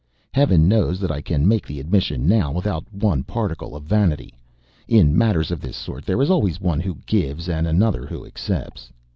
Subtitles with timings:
[0.33, 4.33] Heaven knows that I can make the admission now without one particle of vanity.
[4.87, 8.91] In matters of this sort there is always one who gives and another who accepts.